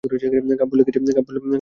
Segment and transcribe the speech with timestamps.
[0.03, 1.49] কাব্য লেগেছে তোর মতি।